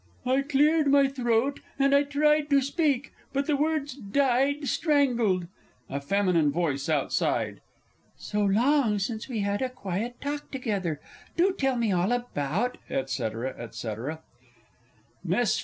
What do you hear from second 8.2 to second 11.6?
long since we had a quiet talk together! Do